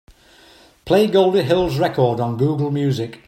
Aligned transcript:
Play 0.83 1.05
Goldie 1.11 1.43
Hill's 1.43 1.77
record 1.77 2.19
on 2.19 2.35
Google 2.35 2.71
Music. 2.71 3.19